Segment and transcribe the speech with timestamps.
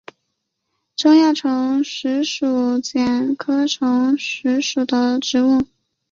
[0.95, 2.43] 中亚虫实是
[2.81, 5.61] 苋科虫实属的植物。